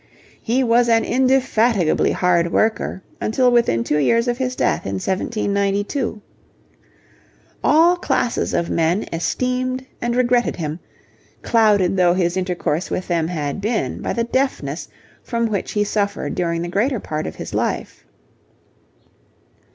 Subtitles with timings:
[0.41, 6.19] He was an indefatigably hard worker until within two years of his death in 1792.
[7.63, 10.79] All classes of men esteemed and regretted him,
[11.43, 14.87] clouded though his intercourse with them had been by the deafness
[15.21, 18.03] from which he suffered during the greater part of his life.